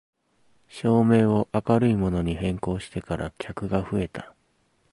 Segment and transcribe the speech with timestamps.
[0.67, 4.33] 照明を明るいものに変更してから客が増えた